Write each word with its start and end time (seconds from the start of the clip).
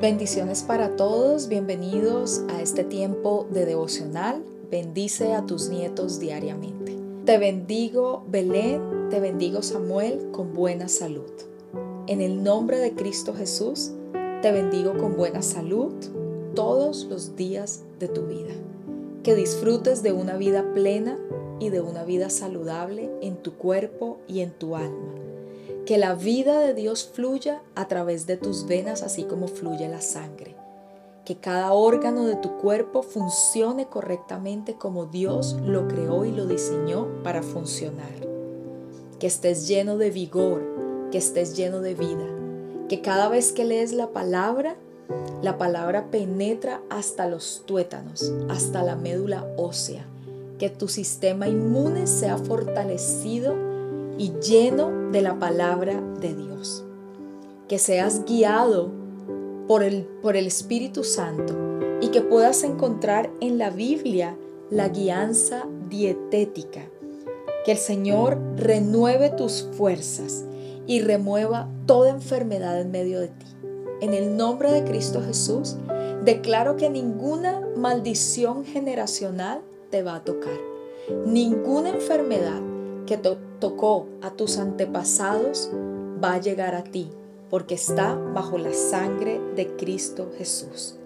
Bendiciones 0.00 0.62
para 0.62 0.94
todos, 0.94 1.48
bienvenidos 1.48 2.42
a 2.50 2.60
este 2.60 2.84
tiempo 2.84 3.46
de 3.50 3.64
devocional. 3.64 4.44
Bendice 4.70 5.32
a 5.32 5.46
tus 5.46 5.70
nietos 5.70 6.20
diariamente. 6.20 6.94
Te 7.24 7.38
bendigo 7.38 8.22
Belén, 8.28 9.08
te 9.08 9.20
bendigo 9.20 9.62
Samuel 9.62 10.30
con 10.32 10.52
buena 10.52 10.88
salud. 10.88 11.30
En 12.08 12.20
el 12.20 12.44
nombre 12.44 12.78
de 12.78 12.92
Cristo 12.92 13.32
Jesús, 13.34 13.92
te 14.42 14.52
bendigo 14.52 14.98
con 14.98 15.16
buena 15.16 15.40
salud 15.40 15.94
todos 16.54 17.06
los 17.06 17.34
días 17.34 17.84
de 17.98 18.08
tu 18.08 18.26
vida. 18.26 18.52
Que 19.22 19.34
disfrutes 19.34 20.02
de 20.02 20.12
una 20.12 20.36
vida 20.36 20.74
plena 20.74 21.18
y 21.58 21.70
de 21.70 21.80
una 21.80 22.04
vida 22.04 22.28
saludable 22.28 23.10
en 23.22 23.38
tu 23.38 23.54
cuerpo 23.54 24.18
y 24.28 24.40
en 24.40 24.50
tu 24.50 24.76
alma 24.76 25.15
que 25.86 25.98
la 25.98 26.14
vida 26.14 26.58
de 26.58 26.74
Dios 26.74 27.08
fluya 27.14 27.62
a 27.76 27.86
través 27.86 28.26
de 28.26 28.36
tus 28.36 28.66
venas 28.66 29.04
así 29.04 29.22
como 29.22 29.46
fluye 29.46 29.88
la 29.88 30.00
sangre. 30.00 30.56
Que 31.24 31.36
cada 31.36 31.72
órgano 31.72 32.26
de 32.26 32.34
tu 32.34 32.58
cuerpo 32.58 33.02
funcione 33.02 33.86
correctamente 33.86 34.74
como 34.74 35.06
Dios 35.06 35.56
lo 35.64 35.86
creó 35.86 36.24
y 36.24 36.32
lo 36.32 36.46
diseñó 36.46 37.06
para 37.22 37.42
funcionar. 37.42 38.12
Que 39.20 39.28
estés 39.28 39.68
lleno 39.68 39.96
de 39.96 40.10
vigor, 40.10 40.62
que 41.12 41.18
estés 41.18 41.56
lleno 41.56 41.80
de 41.80 41.94
vida. 41.94 42.26
Que 42.88 43.00
cada 43.00 43.28
vez 43.28 43.52
que 43.52 43.64
lees 43.64 43.92
la 43.92 44.08
palabra, 44.08 44.76
la 45.40 45.56
palabra 45.56 46.10
penetra 46.10 46.82
hasta 46.90 47.28
los 47.28 47.62
tuétanos, 47.64 48.32
hasta 48.48 48.82
la 48.82 48.96
médula 48.96 49.46
ósea. 49.56 50.04
Que 50.58 50.68
tu 50.68 50.88
sistema 50.88 51.48
inmune 51.48 52.08
sea 52.08 52.38
fortalecido 52.38 53.65
y 54.18 54.32
lleno 54.40 55.10
de 55.10 55.22
la 55.22 55.38
palabra 55.38 56.00
de 56.20 56.34
Dios. 56.34 56.84
Que 57.68 57.78
seas 57.78 58.24
guiado 58.24 58.92
por 59.66 59.82
el, 59.82 60.04
por 60.22 60.36
el 60.36 60.46
Espíritu 60.46 61.04
Santo 61.04 61.54
y 62.00 62.08
que 62.08 62.20
puedas 62.20 62.62
encontrar 62.62 63.30
en 63.40 63.58
la 63.58 63.70
Biblia 63.70 64.36
la 64.70 64.88
guianza 64.88 65.66
dietética. 65.88 66.82
Que 67.64 67.72
el 67.72 67.78
Señor 67.78 68.38
renueve 68.56 69.30
tus 69.30 69.68
fuerzas 69.72 70.44
y 70.86 71.00
remueva 71.00 71.68
toda 71.86 72.10
enfermedad 72.10 72.80
en 72.80 72.90
medio 72.90 73.20
de 73.20 73.28
ti. 73.28 73.46
En 74.00 74.14
el 74.14 74.36
nombre 74.36 74.70
de 74.70 74.84
Cristo 74.84 75.22
Jesús, 75.22 75.76
declaro 76.24 76.76
que 76.76 76.90
ninguna 76.90 77.60
maldición 77.76 78.64
generacional 78.64 79.62
te 79.90 80.02
va 80.02 80.16
a 80.16 80.24
tocar. 80.24 80.58
Ninguna 81.24 81.90
enfermedad 81.90 82.60
que 83.06 83.16
tocó 83.16 84.06
a 84.22 84.30
tus 84.30 84.58
antepasados 84.58 85.70
va 86.22 86.34
a 86.34 86.40
llegar 86.40 86.74
a 86.74 86.84
ti, 86.84 87.10
porque 87.48 87.74
está 87.74 88.14
bajo 88.14 88.58
la 88.58 88.74
sangre 88.74 89.40
de 89.54 89.68
Cristo 89.76 90.30
Jesús. 90.36 90.96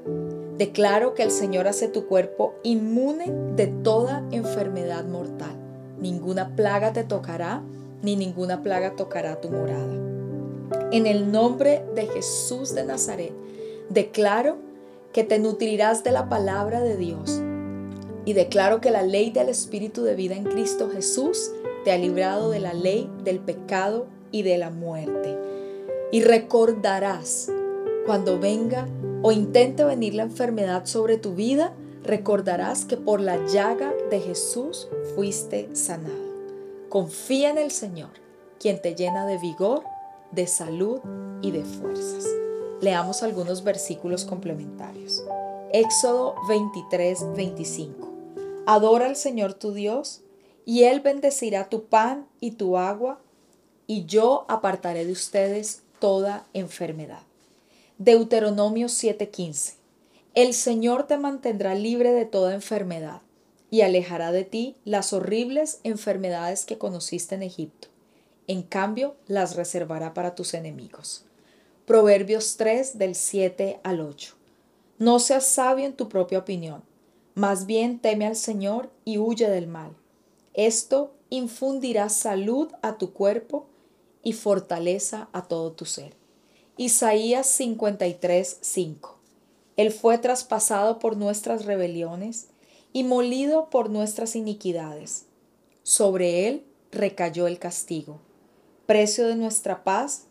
Declaro 0.56 1.14
que 1.14 1.22
el 1.22 1.30
Señor 1.30 1.68
hace 1.68 1.88
tu 1.88 2.06
cuerpo 2.06 2.54
inmune 2.62 3.32
de 3.56 3.66
toda 3.66 4.26
enfermedad 4.30 5.04
mortal. 5.04 5.56
Ninguna 6.00 6.56
plaga 6.56 6.92
te 6.92 7.04
tocará, 7.04 7.62
ni 8.02 8.16
ninguna 8.16 8.62
plaga 8.62 8.96
tocará 8.96 9.40
tu 9.40 9.50
morada. 9.50 9.94
En 10.92 11.06
el 11.06 11.30
nombre 11.30 11.84
de 11.94 12.06
Jesús 12.06 12.74
de 12.74 12.84
Nazaret, 12.84 13.32
declaro 13.88 14.56
que 15.12 15.24
te 15.24 15.38
nutrirás 15.38 16.04
de 16.04 16.12
la 16.12 16.28
palabra 16.28 16.80
de 16.80 16.96
Dios 16.96 17.40
y 18.24 18.32
declaro 18.32 18.80
que 18.80 18.90
la 18.90 19.02
ley 19.02 19.30
del 19.30 19.48
Espíritu 19.48 20.02
de 20.02 20.14
vida 20.14 20.36
en 20.36 20.44
Cristo 20.44 20.90
Jesús 20.90 21.50
te 21.84 21.92
ha 21.92 21.98
librado 21.98 22.50
de 22.50 22.60
la 22.60 22.74
ley, 22.74 23.10
del 23.24 23.40
pecado 23.40 24.06
y 24.30 24.42
de 24.42 24.58
la 24.58 24.70
muerte. 24.70 25.38
Y 26.12 26.22
recordarás 26.22 27.50
cuando 28.06 28.38
venga 28.38 28.88
o 29.22 29.32
intente 29.32 29.84
venir 29.84 30.14
la 30.14 30.24
enfermedad 30.24 30.86
sobre 30.86 31.18
tu 31.18 31.34
vida, 31.34 31.72
recordarás 32.02 32.84
que 32.84 32.96
por 32.96 33.20
la 33.20 33.44
llaga 33.46 33.92
de 34.10 34.20
Jesús 34.20 34.88
fuiste 35.14 35.68
sanado. 35.74 36.30
Confía 36.88 37.50
en 37.50 37.58
el 37.58 37.70
Señor, 37.70 38.10
quien 38.58 38.82
te 38.82 38.94
llena 38.94 39.26
de 39.26 39.38
vigor, 39.38 39.84
de 40.32 40.46
salud 40.46 41.00
y 41.42 41.50
de 41.50 41.62
fuerzas. 41.62 42.26
Leamos 42.80 43.22
algunos 43.22 43.62
versículos 43.62 44.24
complementarios. 44.24 45.22
Éxodo 45.72 46.34
23, 46.48 47.36
25. 47.36 48.08
Adora 48.66 49.06
al 49.06 49.16
Señor 49.16 49.54
tu 49.54 49.72
Dios 49.72 50.22
y 50.64 50.84
Él 50.84 51.00
bendecirá 51.00 51.68
tu 51.68 51.84
pan 51.84 52.26
y 52.40 52.52
tu 52.52 52.76
agua, 52.76 53.20
y 53.86 54.04
yo 54.06 54.44
apartaré 54.48 55.04
de 55.04 55.12
ustedes 55.12 55.82
toda 55.98 56.46
enfermedad. 56.52 57.22
Deuteronomio 57.98 58.88
7:15. 58.88 59.74
El 60.34 60.54
Señor 60.54 61.06
te 61.06 61.18
mantendrá 61.18 61.74
libre 61.74 62.12
de 62.12 62.24
toda 62.24 62.54
enfermedad 62.54 63.20
y 63.70 63.82
alejará 63.82 64.32
de 64.32 64.44
ti 64.44 64.76
las 64.84 65.12
horribles 65.12 65.80
enfermedades 65.82 66.64
que 66.64 66.78
conociste 66.78 67.34
en 67.34 67.42
Egipto. 67.42 67.88
En 68.46 68.62
cambio, 68.62 69.16
las 69.26 69.56
reservará 69.56 70.14
para 70.14 70.34
tus 70.34 70.54
enemigos. 70.54 71.24
Proverbios 71.86 72.56
3 72.56 72.98
del 72.98 73.14
7 73.14 73.80
al 73.82 74.00
8. 74.00 74.34
No 74.98 75.18
seas 75.18 75.46
sabio 75.46 75.86
en 75.86 75.94
tu 75.94 76.08
propia 76.08 76.38
opinión, 76.38 76.82
más 77.34 77.66
bien 77.66 77.98
teme 77.98 78.26
al 78.26 78.36
Señor 78.36 78.90
y 79.04 79.18
huye 79.18 79.48
del 79.48 79.66
mal. 79.66 79.96
Esto 80.54 81.14
infundirá 81.30 82.08
salud 82.08 82.68
a 82.82 82.98
tu 82.98 83.12
cuerpo 83.12 83.66
y 84.22 84.32
fortaleza 84.32 85.28
a 85.32 85.46
todo 85.46 85.72
tu 85.72 85.84
ser. 85.84 86.14
Isaías 86.76 87.46
53, 87.46 88.58
5. 88.60 89.18
Él 89.76 89.92
fue 89.92 90.18
traspasado 90.18 90.98
por 90.98 91.16
nuestras 91.16 91.64
rebeliones 91.64 92.48
y 92.92 93.04
molido 93.04 93.70
por 93.70 93.90
nuestras 93.90 94.34
iniquidades. 94.34 95.26
Sobre 95.82 96.48
él 96.48 96.64
recayó 96.90 97.46
el 97.46 97.58
castigo, 97.58 98.20
precio 98.86 99.26
de 99.28 99.36
nuestra 99.36 99.84
paz, 99.84 100.24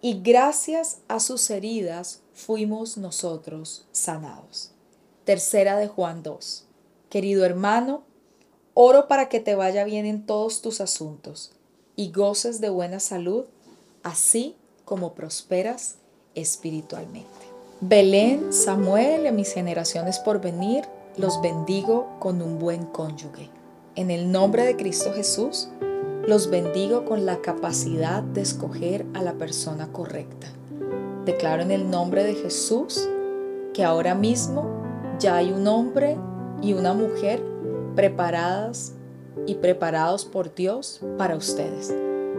y 0.00 0.20
gracias 0.20 0.98
a 1.06 1.20
sus 1.20 1.48
heridas 1.50 2.22
fuimos 2.34 2.96
nosotros 2.96 3.86
sanados. 3.92 4.72
Tercera 5.24 5.76
de 5.76 5.86
Juan 5.86 6.24
2. 6.24 6.66
Querido 7.08 7.44
hermano, 7.44 8.02
Oro 8.74 9.06
para 9.06 9.28
que 9.28 9.40
te 9.40 9.54
vaya 9.54 9.84
bien 9.84 10.06
en 10.06 10.24
todos 10.24 10.62
tus 10.62 10.80
asuntos 10.80 11.52
y 11.94 12.10
goces 12.10 12.60
de 12.60 12.70
buena 12.70 13.00
salud, 13.00 13.44
así 14.02 14.56
como 14.86 15.12
prosperas 15.12 15.96
espiritualmente. 16.34 17.28
Belén, 17.82 18.50
Samuel 18.52 19.26
y 19.26 19.32
mis 19.32 19.52
generaciones 19.52 20.18
por 20.20 20.40
venir, 20.40 20.84
los 21.18 21.42
bendigo 21.42 22.08
con 22.18 22.40
un 22.40 22.58
buen 22.58 22.86
cónyuge. 22.86 23.50
En 23.94 24.10
el 24.10 24.32
nombre 24.32 24.64
de 24.64 24.76
Cristo 24.76 25.12
Jesús, 25.12 25.68
los 26.26 26.48
bendigo 26.48 27.04
con 27.04 27.26
la 27.26 27.42
capacidad 27.42 28.22
de 28.22 28.40
escoger 28.40 29.04
a 29.12 29.20
la 29.20 29.34
persona 29.34 29.92
correcta. 29.92 30.46
Declaro 31.26 31.62
en 31.62 31.72
el 31.72 31.90
nombre 31.90 32.24
de 32.24 32.34
Jesús 32.34 33.06
que 33.74 33.84
ahora 33.84 34.14
mismo 34.14 34.64
ya 35.18 35.36
hay 35.36 35.52
un 35.52 35.66
hombre 35.66 36.16
y 36.62 36.72
una 36.72 36.94
mujer 36.94 37.51
preparadas 37.94 38.92
y 39.46 39.56
preparados 39.56 40.24
por 40.24 40.54
Dios 40.54 41.00
para 41.18 41.36
ustedes. 41.36 41.94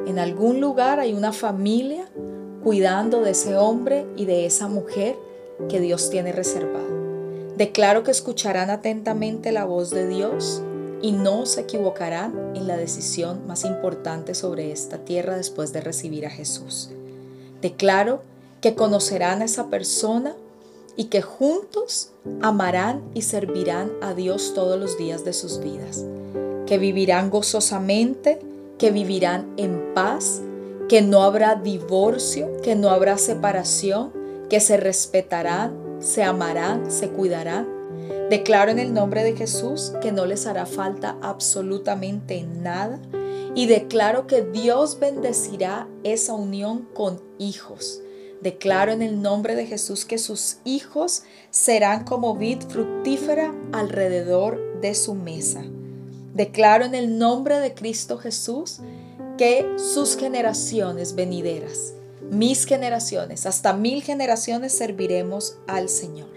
En 0.06 0.20
algún 0.20 0.60
lugar 0.60 1.00
hay 1.00 1.14
una 1.14 1.32
familia 1.34 2.06
cuidando 2.64 3.22
de 3.22 3.32
ese 3.32 3.58
hombre 3.58 4.06
y 4.16 4.26
de 4.26 4.46
esa 4.46 4.68
mujer 4.68 5.16
que 5.70 5.80
Dios 5.80 6.10
tiene 6.10 6.32
reservado. 6.32 7.04
Declaro 7.58 8.04
que 8.04 8.12
escucharán 8.12 8.70
atentamente 8.70 9.52
la 9.52 9.66
voz 9.66 9.92
de 9.92 10.08
Dios 10.08 10.62
y 11.02 11.12
no 11.12 11.46
se 11.46 11.62
equivocarán 11.62 12.56
en 12.56 12.68
la 12.68 12.78
decisión 12.78 13.46
más 13.46 13.66
importante 13.66 14.34
sobre 14.34 14.72
esta 14.72 15.00
tierra 15.00 15.36
después 15.36 15.74
de 15.74 15.82
recibir 15.82 16.26
a 16.26 16.30
Jesús. 16.30 16.90
Declaro 17.62 18.22
que 18.62 18.76
conocerán 18.76 19.42
a 19.42 19.46
esa 19.46 19.68
persona 19.68 20.36
y 20.96 21.06
que 21.06 21.22
juntos 21.22 22.12
amarán 22.42 23.04
y 23.14 23.24
servirán 23.24 23.92
a 24.02 24.14
Dios 24.14 24.54
todos 24.54 24.80
los 24.80 24.98
días 24.98 25.26
de 25.26 25.34
sus 25.34 25.60
vidas, 25.60 26.06
que 26.66 26.78
vivirán 26.78 27.30
gozosamente, 27.30 28.40
que 28.78 28.92
vivirán 28.92 29.54
en 29.58 29.94
paz, 29.94 30.42
que 30.88 31.02
no 31.02 31.24
habrá 31.24 31.56
divorcio, 31.56 32.50
que 32.62 32.76
no 32.76 32.90
habrá 32.90 33.18
separación, 33.18 34.12
que 34.50 34.60
se 34.60 34.78
respetarán, 34.78 35.98
se 36.00 36.24
amarán, 36.24 36.92
se 36.92 37.10
cuidarán. 37.10 37.68
Declaro 38.30 38.72
en 38.72 38.80
el 38.80 38.94
nombre 38.94 39.24
de 39.24 39.36
Jesús 39.36 39.94
que 40.02 40.12
no 40.12 40.26
les 40.26 40.46
hará 40.46 40.66
falta 40.66 41.18
absolutamente 41.22 42.44
nada 42.44 43.00
y 43.56 43.68
declaro 43.68 44.28
que 44.28 44.42
Dios 44.42 45.00
bendecirá 45.00 45.88
esa 46.04 46.34
unión 46.34 46.88
con 46.94 47.22
hijos 47.38 48.03
Declaro 48.44 48.92
en 48.92 49.02
el 49.02 49.22
nombre 49.22 49.56
de 49.56 49.66
Jesús 49.66 50.06
que 50.06 50.18
sus 50.18 50.58
hijos 50.66 51.24
serán 51.50 52.04
como 52.04 52.36
vid 52.36 52.62
fructífera 52.68 53.56
alrededor 53.72 54.82
de 54.82 54.94
su 54.94 55.16
mesa. 55.16 55.64
Declaro 56.34 56.86
en 56.86 56.94
el 56.94 57.18
nombre 57.18 57.60
de 57.60 57.74
Cristo 57.74 58.18
Jesús 58.18 58.80
que 59.38 59.66
sus 59.78 60.18
generaciones 60.18 61.16
venideras 61.16 61.94
mis 62.34 62.66
generaciones, 62.66 63.46
hasta 63.46 63.74
mil 63.74 64.02
generaciones 64.02 64.74
serviremos 64.74 65.58
al 65.68 65.90
Señor. 65.90 66.30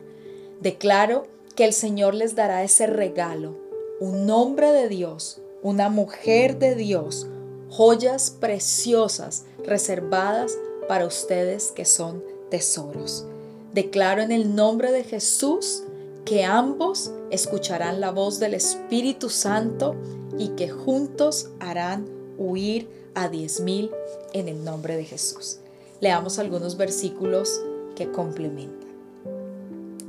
Declaro 0.60 1.26
que 1.54 1.64
el 1.64 1.72
Señor 1.72 2.14
les 2.14 2.34
dará 2.34 2.62
ese 2.62 2.86
regalo, 2.86 3.56
un 4.00 4.26
nombre 4.26 4.72
de 4.72 4.88
Dios, 4.88 5.40
una 5.62 5.88
mujer 5.88 6.58
de 6.58 6.74
Dios, 6.74 7.26
joyas 7.70 8.30
preciosas 8.30 9.44
reservadas 9.64 10.52
para 10.88 11.06
ustedes 11.06 11.72
que 11.72 11.84
son 11.84 12.22
tesoros. 12.50 13.26
Declaro 13.72 14.22
en 14.22 14.32
el 14.32 14.54
nombre 14.54 14.92
de 14.92 15.04
Jesús 15.04 15.82
que 16.24 16.44
ambos 16.44 17.12
escucharán 17.30 18.00
la 18.00 18.10
voz 18.10 18.40
del 18.40 18.54
Espíritu 18.54 19.28
Santo 19.28 19.94
y 20.38 20.48
que 20.48 20.68
juntos 20.68 21.50
harán 21.60 22.06
huir 22.38 22.88
a 23.14 23.28
diez 23.28 23.60
mil 23.60 23.90
en 24.32 24.48
el 24.48 24.64
nombre 24.64 24.96
de 24.96 25.04
Jesús. 25.04 25.58
Leamos 26.00 26.38
algunos 26.38 26.76
versículos 26.76 27.60
que 27.94 28.10
complementan. 28.10 28.86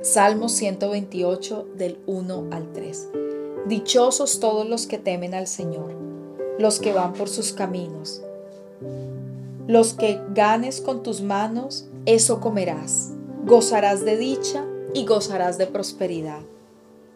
Salmo 0.01 0.49
128 0.49 1.67
del 1.75 1.99
1 2.05 2.47
al 2.51 2.71
3. 2.73 3.07
Dichosos 3.67 4.39
todos 4.39 4.67
los 4.67 4.87
que 4.87 4.97
temen 4.97 5.33
al 5.33 5.47
Señor, 5.47 5.93
los 6.59 6.79
que 6.79 6.93
van 6.93 7.13
por 7.13 7.29
sus 7.29 7.51
caminos. 7.53 8.21
Los 9.67 9.93
que 9.93 10.21
ganes 10.33 10.79
con 10.79 11.03
tus 11.03 11.21
manos, 11.21 11.87
eso 12.05 12.39
comerás. 12.39 13.11
Gozarás 13.45 14.05
de 14.05 14.15
dicha 14.17 14.65
y 14.93 15.05
gozarás 15.05 15.57
de 15.57 15.67
prosperidad. 15.67 16.39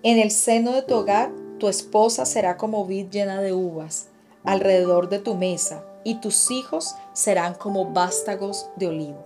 En 0.03 0.19
el 0.19 0.31
seno 0.31 0.73
de 0.73 0.81
tu 0.81 0.95
hogar, 0.95 1.31
tu 1.59 1.69
esposa 1.69 2.25
será 2.25 2.57
como 2.57 2.85
vid 2.85 3.07
llena 3.09 3.41
de 3.41 3.53
uvas 3.53 4.07
alrededor 4.43 5.09
de 5.09 5.19
tu 5.19 5.35
mesa, 5.35 5.83
y 6.03 6.15
tus 6.15 6.49
hijos 6.51 6.95
serán 7.13 7.53
como 7.53 7.91
vástagos 7.91 8.67
de 8.75 8.87
olivo. 8.87 9.23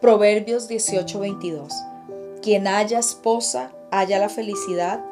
Proverbios 0.00 0.68
18:22. 0.68 1.72
Quien 2.40 2.66
haya 2.66 2.98
esposa, 2.98 3.70
haya 3.90 4.18
la 4.18 4.28
felicidad 4.28 5.04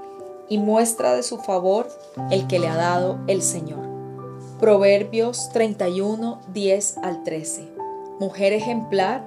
y 0.49 0.59
muestra 0.59 1.15
de 1.15 1.23
su 1.23 1.39
favor 1.39 1.89
el 2.31 2.47
que 2.47 2.59
le 2.59 2.69
ha 2.69 2.77
dado 2.77 3.19
el 3.27 3.43
Señor. 3.43 3.90
Proverbios 4.61 5.49
31, 5.55 6.43
10 6.53 6.99
al 6.99 7.25
13. 7.25 7.67
Mujer 8.21 8.53
ejemplar, 8.53 9.25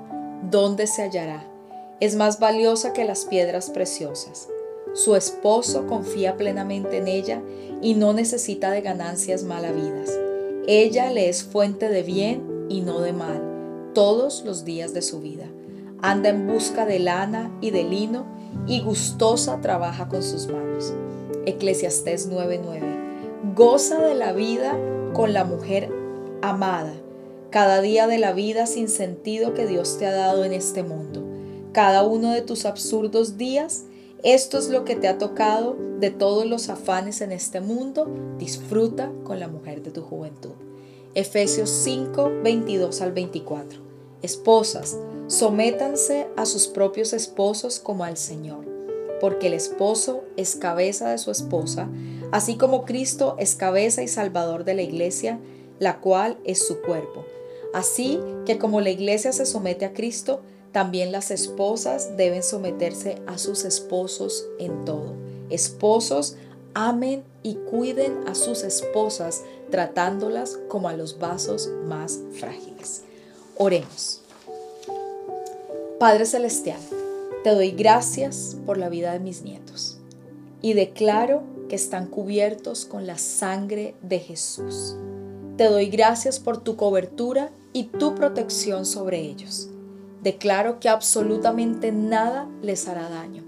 ¿dónde 0.52 0.86
se 0.86 1.02
hallará? 1.02 1.44
Es 2.00 2.16
más 2.16 2.40
valiosa 2.40 2.94
que 2.94 3.04
las 3.04 3.26
piedras 3.26 3.72
preciosas. 3.72 4.48
Su 4.94 5.16
esposo 5.16 5.88
confía 5.88 6.38
plenamente 6.38 6.98
en 6.98 7.08
ella 7.08 7.42
y 7.82 7.96
no 7.96 8.14
necesita 8.14 8.70
de 8.70 8.82
ganancias 8.82 9.42
malavidas. 9.42 10.12
Ella 10.68 11.10
le 11.10 11.30
es 11.30 11.44
fuente 11.44 11.90
de 11.90 12.04
bien 12.04 12.68
y 12.70 12.82
no 12.82 13.00
de 13.00 13.14
mal 13.14 13.42
todos 13.96 14.44
los 14.46 14.66
días 14.66 14.94
de 14.94 15.02
su 15.02 15.20
vida. 15.20 15.46
Anda 16.04 16.30
en 16.30 16.46
busca 16.46 16.86
de 16.86 17.00
lana 17.00 17.52
y 17.60 17.72
de 17.72 17.84
lino 17.84 18.28
y 18.68 18.82
gustosa 18.82 19.62
trabaja 19.62 20.10
con 20.10 20.22
sus 20.22 20.46
manos. 20.46 20.94
Eclesiastés 21.48 22.30
9:9. 22.30 23.56
Goza 23.56 23.98
de 23.98 24.14
la 24.14 24.32
vida 24.32 24.78
con 25.14 25.34
la 25.34 25.46
mujer 25.46 25.90
amada, 26.42 26.94
cada 27.50 27.82
día 27.82 28.08
de 28.08 28.18
la 28.18 28.34
vida 28.34 28.66
sin 28.66 28.90
sentido 28.90 29.54
que 29.54 29.68
Dios 29.68 29.98
te 29.98 30.08
ha 30.08 30.12
dado 30.12 30.44
en 30.44 30.54
este 30.54 30.84
mundo. 30.84 31.24
Cada 31.72 32.04
uno 32.04 32.32
de 32.32 32.42
tus 32.42 32.66
absurdos 32.66 33.38
días 33.38 33.86
esto 34.24 34.58
es 34.58 34.70
lo 34.70 34.86
que 34.86 34.96
te 34.96 35.10
ha 35.10 35.18
tocado 35.18 35.76
de 36.00 36.10
todos 36.10 36.46
los 36.46 36.70
afanes 36.70 37.20
en 37.20 37.34
este 37.34 37.60
mundo. 37.60 38.08
Disfruta 38.40 39.12
con 39.26 39.42
la 39.42 39.50
mujer 39.50 39.84
de 39.84 39.92
tu 39.92 40.02
juventud. 40.02 40.52
Efesios 41.14 41.70
5, 41.70 42.32
22 42.42 43.02
al 43.02 43.12
24. 43.12 43.82
Esposas, 44.22 44.98
sométanse 45.28 46.28
a 46.38 46.46
sus 46.46 46.68
propios 46.68 47.12
esposos 47.12 47.82
como 47.82 48.06
al 48.06 48.16
Señor, 48.16 48.64
porque 49.20 49.48
el 49.48 49.54
esposo 49.54 50.24
es 50.38 50.56
cabeza 50.56 51.10
de 51.10 51.18
su 51.18 51.30
esposa, 51.30 51.90
así 52.34 52.58
como 52.58 52.84
Cristo 52.84 53.36
es 53.38 53.54
cabeza 53.54 54.02
y 54.02 54.08
salvador 54.08 54.66
de 54.66 54.74
la 54.74 54.82
iglesia, 54.82 55.40
la 55.78 56.00
cual 56.00 56.40
es 56.46 56.66
su 56.66 56.82
cuerpo. 56.82 57.24
Así 57.76 58.20
que 58.48 58.58
como 58.58 58.82
la 58.82 58.90
iglesia 58.90 59.32
se 59.32 59.46
somete 59.46 59.86
a 59.86 59.94
Cristo, 59.94 60.42
también 60.72 61.12
las 61.12 61.30
esposas 61.30 62.18
deben 62.18 62.42
someterse 62.42 63.22
a 63.28 63.38
sus 63.38 63.66
esposos 63.66 64.48
en 64.58 64.84
todo. 64.84 65.14
Esposos, 65.52 66.36
amen 66.74 67.24
y 67.44 67.54
cuiden 67.70 68.28
a 68.28 68.34
sus 68.34 68.64
esposas 68.64 69.44
tratándolas 69.70 70.58
como 70.70 70.90
a 70.90 70.94
los 70.94 71.20
vasos 71.20 71.70
más 71.86 72.20
frágiles. 72.40 73.04
Oremos. 73.58 74.22
Padre 76.00 76.26
Celestial, 76.26 76.80
te 77.44 77.52
doy 77.52 77.70
gracias 77.70 78.58
por 78.66 78.80
la 78.80 78.90
vida 78.90 79.14
de 79.14 79.20
mis 79.20 79.44
nietos 79.44 80.00
y 80.64 80.74
declaro 80.74 81.53
están 81.74 82.08
cubiertos 82.08 82.86
con 82.86 83.08
la 83.08 83.18
sangre 83.18 83.96
de 84.02 84.20
Jesús. 84.20 84.96
Te 85.58 85.66
doy 85.66 85.88
gracias 85.88 86.40
por 86.40 86.64
tu 86.64 86.76
cobertura 86.76 87.52
y 87.74 87.86
tu 87.86 88.16
protección 88.16 88.86
sobre 88.86 89.20
ellos. 89.20 89.70
Declaro 90.22 90.80
que 90.80 90.90
absolutamente 90.90 91.92
nada 91.92 92.50
les 92.62 92.88
hará 92.88 93.10
daño. 93.10 93.44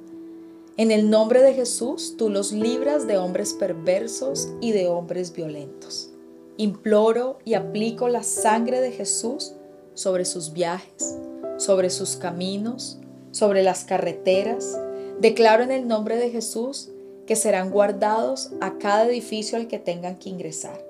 En 0.78 0.92
el 0.92 1.10
nombre 1.10 1.42
de 1.42 1.54
Jesús, 1.54 2.16
tú 2.18 2.30
los 2.30 2.52
libras 2.52 3.08
de 3.08 3.18
hombres 3.18 3.54
perversos 3.54 4.50
y 4.60 4.72
de 4.72 4.88
hombres 4.88 5.34
violentos. 5.34 6.10
Imploro 6.58 7.40
y 7.46 7.54
aplico 7.54 8.10
la 8.10 8.24
sangre 8.24 8.82
de 8.82 8.92
Jesús 8.92 9.54
sobre 9.94 10.26
sus 10.26 10.52
viajes, 10.52 11.18
sobre 11.58 11.90
sus 11.90 12.18
caminos, 12.18 13.00
sobre 13.32 13.64
las 13.64 13.86
carreteras. 13.86 14.78
Declaro 15.22 15.64
en 15.64 15.72
el 15.72 15.88
nombre 15.88 16.18
de 16.18 16.30
Jesús 16.30 16.90
que 17.26 17.36
serán 17.36 17.72
guardados 17.72 18.52
a 18.62 18.78
cada 18.78 19.06
edificio 19.06 19.58
al 19.58 19.68
que 19.68 19.80
tengan 19.80 20.18
que 20.18 20.30
ingresar. 20.30 20.84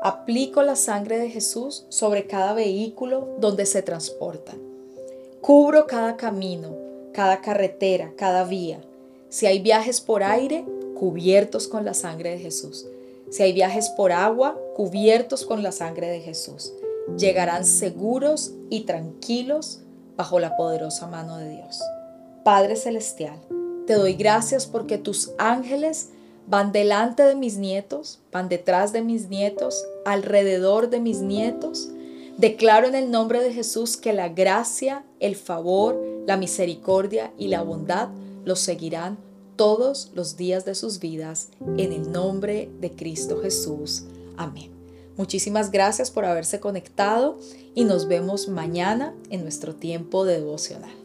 Aplico 0.00 0.62
la 0.62 0.76
sangre 0.76 1.18
de 1.18 1.30
Jesús 1.30 1.86
sobre 1.88 2.26
cada 2.26 2.52
vehículo 2.52 3.36
donde 3.38 3.66
se 3.66 3.82
transportan 3.82 4.74
Cubro 5.44 5.86
cada 5.86 6.16
camino, 6.16 6.74
cada 7.12 7.42
carretera, 7.42 8.14
cada 8.16 8.44
vía. 8.44 8.80
Si 9.28 9.44
hay 9.44 9.58
viajes 9.58 10.00
por 10.00 10.22
aire, 10.22 10.64
cubiertos 10.98 11.68
con 11.68 11.84
la 11.84 11.92
sangre 11.92 12.30
de 12.30 12.38
Jesús. 12.38 12.86
Si 13.30 13.42
hay 13.42 13.52
viajes 13.52 13.90
por 13.90 14.10
agua, 14.10 14.58
cubiertos 14.74 15.44
con 15.44 15.62
la 15.62 15.70
sangre 15.70 16.08
de 16.08 16.20
Jesús. 16.20 16.72
Llegarán 17.18 17.66
seguros 17.66 18.52
y 18.70 18.86
tranquilos 18.86 19.80
bajo 20.16 20.38
la 20.38 20.56
poderosa 20.56 21.08
mano 21.08 21.36
de 21.36 21.50
Dios. 21.50 21.78
Padre 22.42 22.76
Celestial, 22.76 23.38
te 23.86 23.94
doy 23.94 24.14
gracias 24.14 24.66
porque 24.66 24.98
tus 24.98 25.32
ángeles 25.38 26.10
van 26.46 26.72
delante 26.72 27.22
de 27.22 27.34
mis 27.34 27.56
nietos, 27.56 28.20
van 28.30 28.48
detrás 28.48 28.92
de 28.92 29.02
mis 29.02 29.28
nietos, 29.28 29.84
alrededor 30.04 30.90
de 30.90 31.00
mis 31.00 31.20
nietos, 31.20 31.90
Declaro 32.36 32.88
en 32.88 32.96
el 32.96 33.12
nombre 33.12 33.40
de 33.40 33.52
Jesús 33.52 33.96
que 33.96 34.12
la 34.12 34.28
gracia, 34.28 35.04
el 35.20 35.36
favor, 35.36 36.02
la 36.26 36.36
misericordia 36.36 37.32
y 37.38 37.46
la 37.46 37.62
bondad 37.62 38.08
los 38.44 38.58
seguirán 38.58 39.18
todos 39.54 40.10
los 40.14 40.36
días 40.36 40.64
de 40.64 40.74
sus 40.74 40.98
vidas 40.98 41.50
en 41.76 41.92
el 41.92 42.10
nombre 42.10 42.70
de 42.80 42.90
Cristo 42.90 43.40
Jesús. 43.40 44.04
Amén. 44.36 44.72
Muchísimas 45.16 45.70
gracias 45.70 46.10
por 46.10 46.24
haberse 46.24 46.58
conectado 46.58 47.38
y 47.72 47.84
nos 47.84 48.08
vemos 48.08 48.48
mañana 48.48 49.14
en 49.30 49.42
nuestro 49.42 49.76
tiempo 49.76 50.24
de 50.24 50.40
devocional. 50.40 51.03